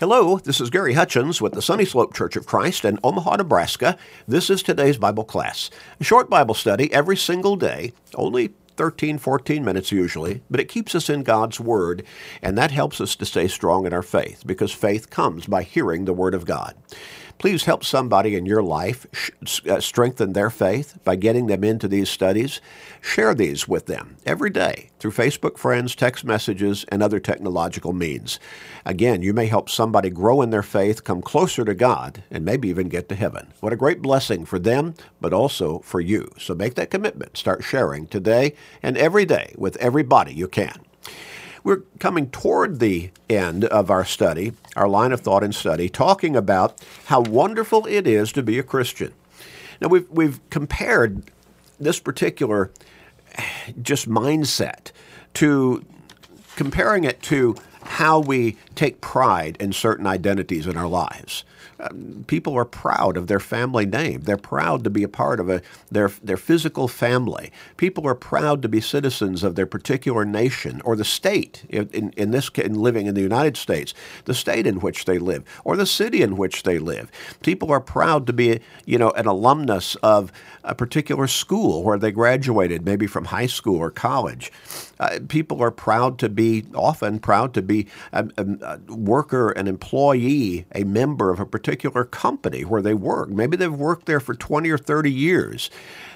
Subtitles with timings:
[0.00, 3.98] Hello, this is Gary Hutchins with the Sunny Slope Church of Christ in Omaha, Nebraska.
[4.28, 5.70] This is today's Bible class.
[5.98, 10.94] A short Bible study every single day, only 13, 14 minutes usually, but it keeps
[10.94, 12.04] us in God's Word,
[12.40, 16.04] and that helps us to stay strong in our faith because faith comes by hearing
[16.04, 16.76] the Word of God.
[17.38, 19.06] Please help somebody in your life
[19.68, 22.60] uh, strengthen their faith by getting them into these studies.
[23.00, 28.40] Share these with them every day through Facebook friends, text messages, and other technological means.
[28.84, 32.68] Again, you may help somebody grow in their faith, come closer to God, and maybe
[32.68, 33.52] even get to heaven.
[33.60, 36.32] What a great blessing for them, but also for you.
[36.38, 37.36] So make that commitment.
[37.36, 40.87] Start sharing today and every day with everybody you can.
[41.68, 46.34] We're coming toward the end of our study, our line of thought and study, talking
[46.34, 49.12] about how wonderful it is to be a Christian.
[49.78, 51.30] Now, we've, we've compared
[51.78, 52.70] this particular
[53.82, 54.92] just mindset
[55.34, 55.84] to
[56.56, 57.54] comparing it to
[57.88, 61.44] how we take pride in certain identities in our lives.
[61.80, 64.22] Um, people are proud of their family name.
[64.22, 67.52] They're proud to be a part of a, their, their physical family.
[67.76, 72.30] People are proud to be citizens of their particular nation or the state, in, in
[72.32, 75.86] this in living in the United States, the state in which they live, or the
[75.86, 77.10] city in which they live.
[77.42, 80.32] People are proud to be, you know, an alumnus of
[80.64, 84.50] a particular school where they graduated, maybe from high school or college.
[84.98, 87.77] Uh, people are proud to be, often proud to be
[88.12, 93.28] a, a, worker, an employee, a member of a particular company where they work.
[93.28, 95.70] Maybe they've worked there for 20 or 30 years.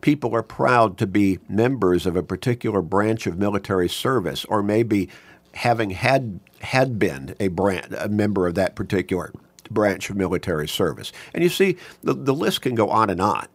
[0.00, 5.08] People are proud to be members of a particular branch of military service, or maybe
[5.54, 9.32] having had had been a brand, a member of that particular
[9.70, 11.12] branch of military service.
[11.34, 13.46] And you see, the, the list can go on and on.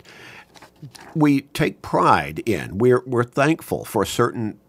[1.14, 4.60] We take pride in, we're, we're thankful for certain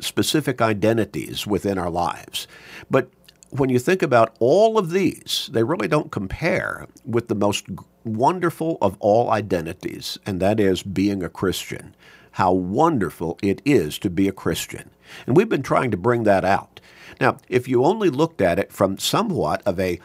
[0.00, 2.46] specific identities within our lives.
[2.90, 3.10] But
[3.50, 7.66] when you think about all of these, they really don't compare with the most
[8.04, 11.94] wonderful of all identities, and that is being a Christian.
[12.32, 14.90] How wonderful it is to be a Christian.
[15.26, 16.80] And we've been trying to bring that out.
[17.20, 19.98] Now, if you only looked at it from somewhat of a,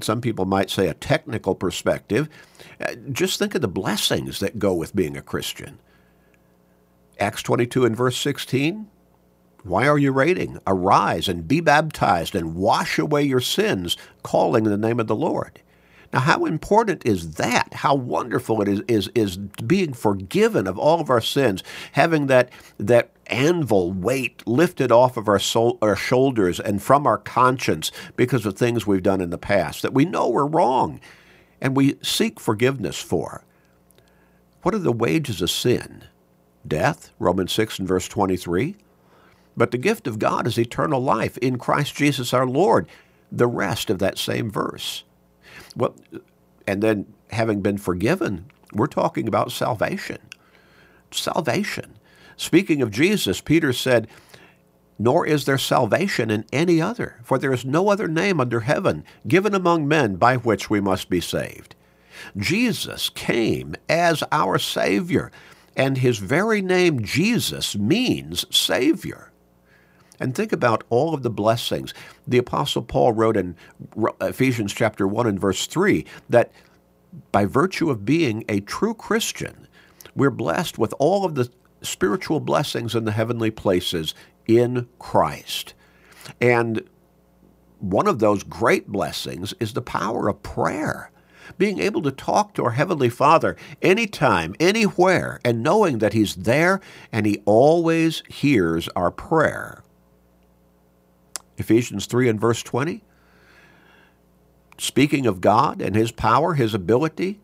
[0.00, 2.28] some people might say, a technical perspective,
[2.80, 5.78] uh, just think of the blessings that go with being a Christian.
[7.18, 8.88] Acts 22 and verse 16
[9.62, 10.58] why are you waiting?
[10.66, 15.60] Arise and be baptized and wash away your sins, calling the name of the Lord.
[16.12, 17.72] Now, how important is that?
[17.72, 21.62] How wonderful it is, is, is being forgiven of all of our sins,
[21.92, 27.16] having that, that anvil weight lifted off of our, soul, our shoulders and from our
[27.16, 31.00] conscience because of things we've done in the past that we know we're wrong
[31.60, 33.44] and we seek forgiveness for.
[34.62, 36.04] What are the wages of sin?
[36.66, 38.76] Death, Romans 6 and verse 23.
[39.56, 42.88] But the gift of God is eternal life in Christ Jesus our Lord.
[43.30, 45.04] The rest of that same verse.
[45.76, 45.94] Well,
[46.66, 50.18] and then having been forgiven, we're talking about salvation.
[51.10, 51.98] Salvation.
[52.36, 54.08] Speaking of Jesus, Peter said,
[54.98, 59.04] Nor is there salvation in any other, for there is no other name under heaven
[59.26, 61.74] given among men by which we must be saved.
[62.36, 65.32] Jesus came as our Savior,
[65.76, 69.31] and his very name, Jesus, means Savior.
[70.22, 71.92] And think about all of the blessings.
[72.28, 73.56] The Apostle Paul wrote in
[74.20, 76.52] Ephesians chapter 1 and verse 3 that
[77.32, 79.66] by virtue of being a true Christian,
[80.14, 81.50] we're blessed with all of the
[81.80, 84.14] spiritual blessings in the heavenly places
[84.46, 85.74] in Christ.
[86.40, 86.88] And
[87.80, 91.10] one of those great blessings is the power of prayer.
[91.58, 96.80] Being able to talk to our Heavenly Father anytime, anywhere, and knowing that He's there
[97.10, 99.82] and He always hears our prayer.
[101.62, 103.02] Ephesians 3 and verse 20.
[104.78, 107.40] Speaking of God and His power, His ability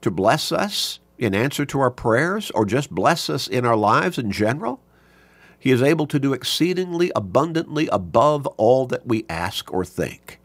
[0.00, 4.18] to bless us in answer to our prayers or just bless us in our lives
[4.18, 4.80] in general,
[5.58, 10.40] He is able to do exceedingly abundantly above all that we ask or think.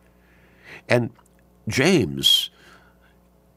[0.90, 1.12] And
[1.68, 2.50] James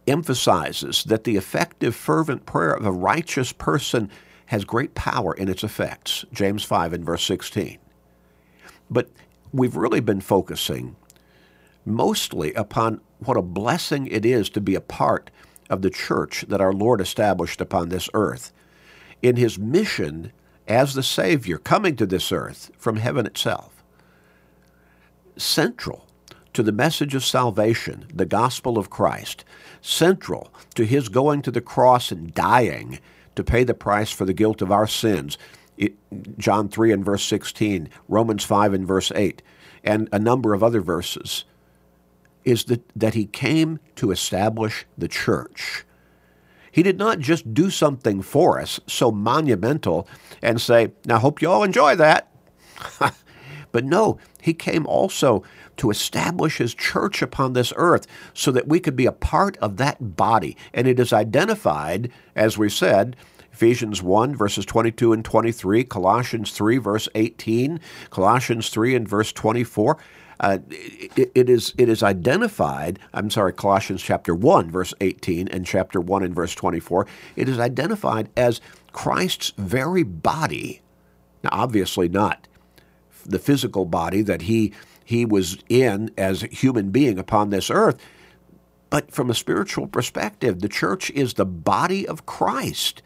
[0.06, 4.10] emphasizes that the effective, fervent prayer of a righteous person
[4.46, 6.24] has great power in its effects.
[6.32, 7.78] James 5 and verse 16.
[8.88, 9.10] But
[9.52, 10.96] we've really been focusing
[11.84, 15.30] mostly upon what a blessing it is to be a part
[15.70, 18.52] of the church that our Lord established upon this earth.
[19.22, 20.32] In his mission
[20.68, 23.84] as the Savior coming to this earth from heaven itself.
[25.36, 26.06] Central
[26.52, 29.44] to the message of salvation, the gospel of Christ,
[29.80, 32.98] central to his going to the cross and dying
[33.34, 35.36] to pay the price for the guilt of our sins,
[36.38, 39.42] John 3 and verse 16, Romans 5 and verse 8,
[39.84, 41.44] and a number of other verses.
[42.44, 45.84] is that, that he came to establish the church.
[46.70, 50.06] He did not just do something for us so monumental
[50.42, 52.30] and say, Now, hope you all enjoy that.
[53.72, 55.42] but no, he came also
[55.78, 59.78] to establish his church upon this earth so that we could be a part of
[59.78, 60.56] that body.
[60.72, 63.16] And it is identified, as we said,
[63.56, 67.80] Ephesians 1, verses 22 and 23, Colossians 3, verse 18,
[68.10, 69.96] Colossians 3 and verse 24.
[70.38, 72.98] Uh, it, it is it is identified.
[73.14, 77.06] I'm sorry, Colossians chapter one, verse 18, and chapter one and verse 24.
[77.34, 78.60] It is identified as
[78.92, 80.82] Christ's very body.
[81.42, 82.46] Now, obviously, not
[83.24, 87.96] the physical body that he he was in as a human being upon this earth,
[88.90, 93.00] but from a spiritual perspective, the church is the body of Christ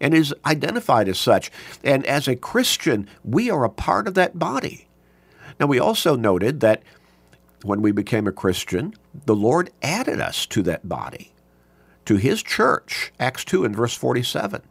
[0.00, 1.50] and is identified as such.
[1.82, 4.88] And as a Christian, we are a part of that body.
[5.58, 6.82] Now, we also noted that
[7.62, 8.94] when we became a Christian,
[9.24, 11.32] the Lord added us to that body,
[12.04, 14.62] to His church, Acts 2 and verse 47.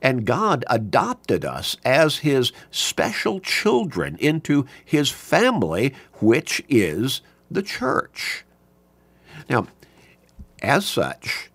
[0.00, 8.44] And God adopted us as His special children into His family, which is the church.
[9.48, 9.66] Now,
[10.60, 11.50] as such,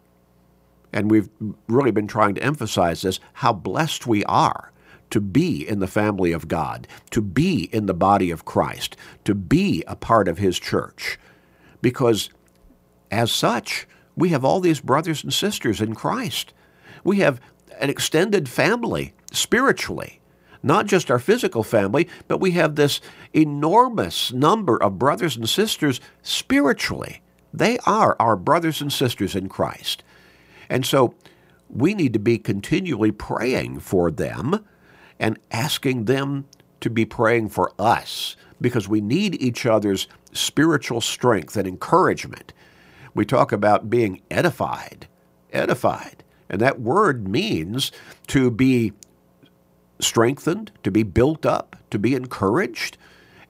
[0.97, 1.29] and we've
[1.67, 4.71] really been trying to emphasize this, how blessed we are
[5.11, 9.35] to be in the family of God, to be in the body of Christ, to
[9.35, 11.19] be a part of His church.
[11.83, 12.31] Because
[13.11, 16.51] as such, we have all these brothers and sisters in Christ.
[17.03, 17.39] We have
[17.79, 20.19] an extended family spiritually,
[20.63, 23.01] not just our physical family, but we have this
[23.33, 27.21] enormous number of brothers and sisters spiritually.
[27.53, 30.01] They are our brothers and sisters in Christ.
[30.69, 31.13] And so
[31.69, 34.65] we need to be continually praying for them
[35.19, 36.45] and asking them
[36.81, 42.53] to be praying for us because we need each other's spiritual strength and encouragement.
[43.13, 45.07] We talk about being edified,
[45.51, 46.23] edified.
[46.49, 47.91] And that word means
[48.27, 48.93] to be
[49.99, 52.97] strengthened, to be built up, to be encouraged.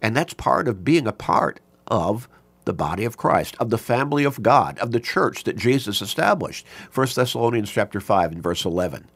[0.02, 2.28] And that's part of being a part of
[2.68, 6.68] the body of Christ, of the family of God, of the church that Jesus established.
[6.94, 9.08] 1 Thessalonians chapter 5 and verse 11.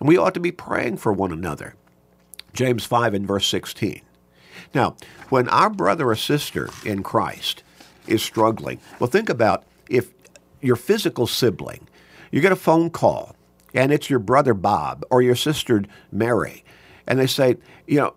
[0.00, 1.74] And we ought to be praying for one another.
[2.54, 4.00] James 5 and verse 16.
[4.74, 4.96] Now,
[5.28, 7.62] when our brother or sister in Christ
[8.06, 10.10] is struggling, well, think about if
[10.62, 11.88] your physical sibling,
[12.30, 13.36] you get a phone call,
[13.74, 16.64] and it's your brother Bob or your sister Mary,
[17.06, 17.56] and they say,
[17.86, 18.14] you know,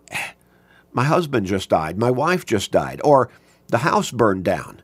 [0.92, 3.28] my husband just died, my wife just died, or
[3.68, 4.82] the house burned down.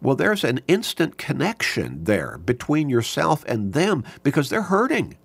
[0.00, 5.16] Well, there's an instant connection there between yourself and them because they're hurting.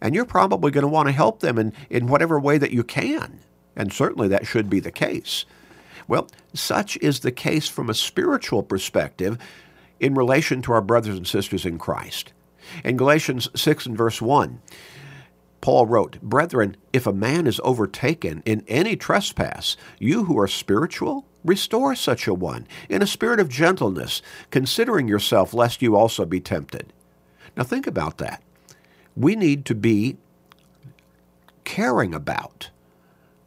[0.00, 2.84] And you're probably going to want to help them in, in whatever way that you
[2.84, 3.40] can.
[3.74, 5.44] And certainly that should be the case.
[6.06, 9.38] Well, such is the case from a spiritual perspective
[10.00, 12.32] in relation to our brothers and sisters in Christ.
[12.84, 14.60] In Galatians 6 and verse 1,
[15.60, 21.24] Paul wrote, Brethren, if a man is overtaken in any trespass, you who are spiritual,
[21.44, 26.40] restore such a one in a spirit of gentleness, considering yourself, lest you also be
[26.40, 26.92] tempted.
[27.56, 28.42] Now think about that
[29.16, 30.16] we need to be
[31.64, 32.70] caring about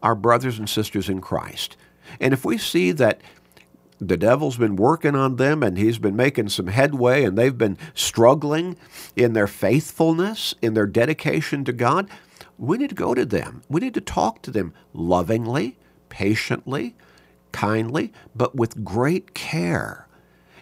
[0.01, 1.75] our brothers and sisters in Christ.
[2.19, 3.21] And if we see that
[3.99, 7.77] the devil's been working on them and he's been making some headway and they've been
[7.93, 8.77] struggling
[9.15, 12.09] in their faithfulness, in their dedication to God,
[12.57, 13.63] we need to go to them.
[13.69, 15.77] We need to talk to them lovingly,
[16.09, 16.95] patiently,
[17.55, 20.07] kindly, but with great care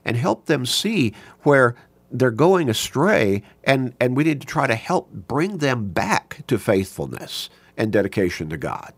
[0.06, 1.76] and help them see where
[2.12, 6.60] they're going astray, and, and we need to try to help bring them back to
[6.60, 8.94] faithfulness and dedication to God.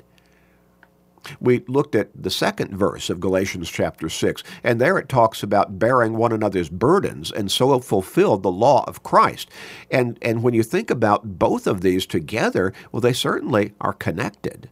[1.39, 5.79] We looked at the second verse of Galatians chapter 6, and there it talks about
[5.79, 9.49] bearing one another's burdens and so fulfilled the law of Christ.
[9.89, 14.69] And, and when you think about both of these together, well, they certainly are connected.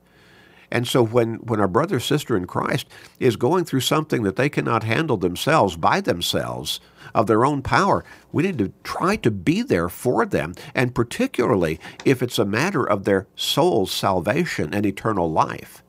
[0.73, 2.87] And so when, when our brother sister in Christ
[3.19, 6.79] is going through something that they cannot handle themselves by themselves
[7.13, 11.79] of their own power, we need to try to be there for them, and particularly
[12.05, 15.83] if it's a matter of their soul's salvation and eternal life.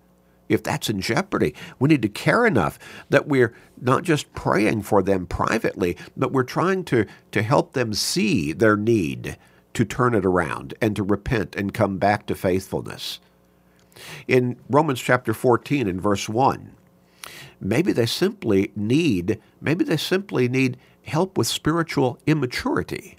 [0.50, 5.02] If that's in jeopardy, we need to care enough that we're not just praying for
[5.02, 9.38] them privately, but we're trying to, to help them see their need
[9.72, 13.18] to turn it around and to repent and come back to faithfulness
[14.26, 16.72] in Romans chapter 14 and verse 1.
[17.60, 23.16] Maybe they simply need maybe they simply need help with spiritual immaturity.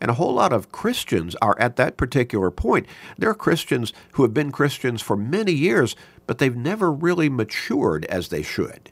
[0.00, 2.86] And a whole lot of Christians are at that particular point.
[3.16, 8.04] There are Christians who have been Christians for many years, but they've never really matured
[8.06, 8.90] as they should.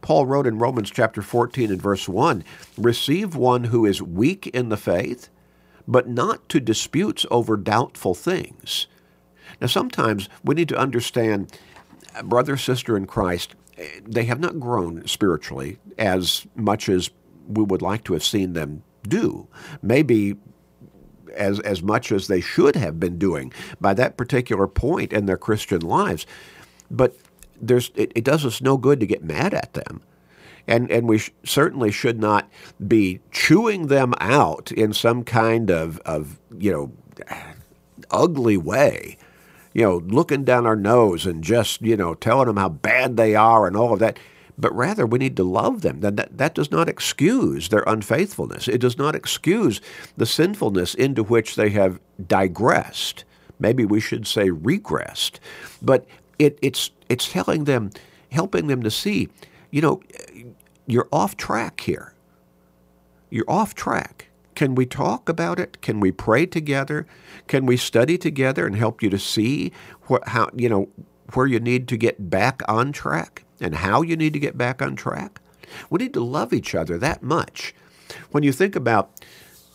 [0.00, 2.44] Paul wrote in Romans chapter 14 and verse 1
[2.76, 5.28] Receive one who is weak in the faith,
[5.86, 8.86] but not to disputes over doubtful things.
[9.60, 11.56] Now, sometimes we need to understand,
[12.14, 17.10] uh, brother, sister in Christ, eh, they have not grown spiritually as much as
[17.46, 19.48] we would like to have seen them do.
[19.82, 20.36] Maybe
[21.34, 25.36] as, as much as they should have been doing by that particular point in their
[25.36, 26.26] Christian lives.
[26.90, 27.16] But
[27.60, 30.02] there's, it, it does us no good to get mad at them.
[30.66, 32.48] And, and we sh- certainly should not
[32.86, 36.92] be chewing them out in some kind of, of you know,
[38.10, 39.18] ugly way
[39.74, 43.34] you know, looking down our nose and just, you know, telling them how bad they
[43.34, 44.18] are and all of that
[44.56, 46.00] but rather we need to love them.
[46.00, 48.68] That, that, that does not excuse their unfaithfulness.
[48.68, 49.80] It does not excuse
[50.16, 53.24] the sinfulness into which they have digressed.
[53.58, 55.38] Maybe we should say regressed.
[55.82, 56.06] But
[56.38, 57.90] it, it's, it's telling them,
[58.30, 59.28] helping them to see,
[59.70, 60.02] you know,
[60.86, 62.14] you're off track here.
[63.30, 64.28] You're off track.
[64.54, 65.80] Can we talk about it?
[65.80, 67.06] Can we pray together?
[67.48, 69.72] Can we study together and help you to see
[70.04, 70.88] what, how, you know,
[71.32, 73.44] where you need to get back on track?
[73.60, 75.40] and how you need to get back on track.
[75.90, 77.74] We need to love each other that much.
[78.30, 79.24] When you think about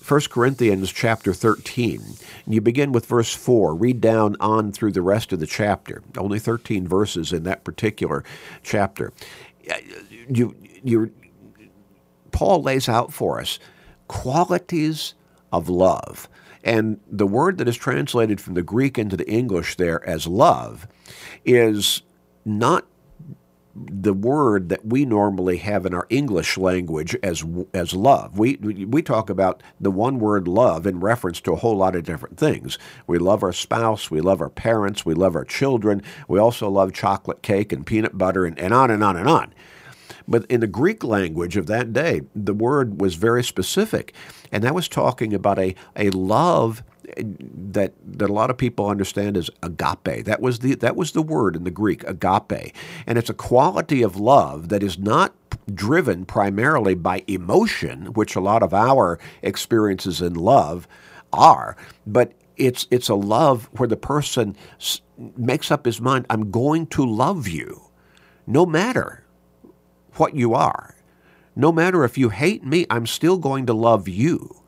[0.07, 2.01] 1 Corinthians chapter 13,
[2.45, 6.03] and you begin with verse 4, read down on through the rest of the chapter,
[6.17, 8.23] only 13 verses in that particular
[8.63, 9.11] chapter.
[10.29, 11.11] You, you,
[12.31, 13.59] Paul lays out for us
[14.09, 15.13] qualities
[15.53, 16.27] of love.
[16.61, 20.87] And the word that is translated from the Greek into the English there as love
[21.45, 22.01] is
[22.43, 22.85] not
[23.75, 28.37] the word that we normally have in our English language as as love.
[28.37, 32.03] We we talk about the one word love in reference to a whole lot of
[32.03, 32.77] different things.
[33.07, 36.01] We love our spouse, we love our parents, we love our children.
[36.27, 39.53] We also love chocolate cake and peanut butter and, and on and on and on.
[40.27, 44.13] But in the Greek language of that day, the word was very specific,
[44.51, 46.83] and that was talking about a, a love
[47.17, 50.25] eh, that that a lot of people understand as agape.
[50.25, 52.73] That was the that was the word in the Greek, agape.
[53.07, 55.33] And it's a quality of love that is not
[55.73, 60.87] driven primarily by emotion, which a lot of our experiences in love
[61.31, 64.55] are, but it's it's a love where the person
[65.37, 67.83] makes up his mind, I'm going to love you
[68.47, 69.23] no matter
[70.19, 70.95] what you are.
[71.55, 74.61] No matter if you hate me, I'm still going to love you.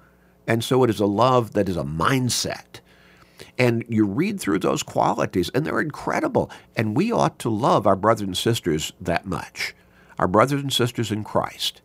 [0.47, 2.79] And so it is a love that is a mindset.
[3.57, 6.49] And you read through those qualities, and they're incredible.
[6.75, 9.73] And we ought to love our brothers and sisters that much,
[10.19, 11.81] our brothers and sisters in Christ.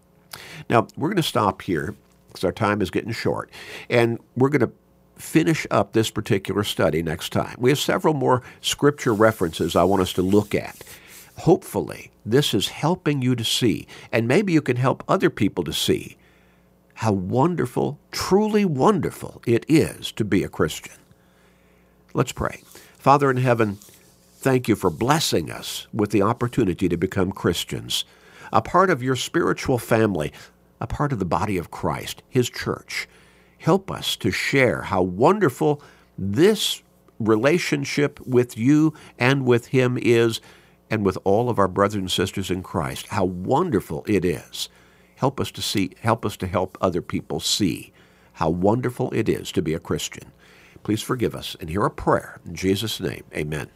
[0.69, 1.95] Now, we're going to stop here
[2.29, 3.51] because our time is getting short,
[3.89, 4.73] and we're going to
[5.17, 7.57] finish up this particular study next time.
[7.59, 10.77] We have several more scripture references I want us to look at.
[11.39, 15.73] Hopefully, this is helping you to see, and maybe you can help other people to
[15.73, 16.17] see
[16.95, 20.95] how wonderful, truly wonderful it is to be a Christian.
[22.15, 22.63] Let's pray.
[22.99, 23.79] Father in heaven,
[24.37, 28.07] thank you for blessing us with the opportunity to become Christians,
[28.51, 30.33] a part of your spiritual family,
[30.81, 33.07] a part of the body of Christ, His church.
[33.59, 35.83] Help us to share how wonderful
[36.17, 36.83] this
[37.19, 40.41] relationship with you and with Him is,
[40.91, 43.09] and with all of our brothers and sisters in Christ.
[43.09, 44.69] How wonderful it is.
[45.17, 47.93] Help us to see, help us to help other people see
[48.35, 50.31] how wonderful it is to be a Christian.
[50.83, 52.41] Please forgive us and hear a prayer.
[52.45, 53.65] In Jesus' name, amen.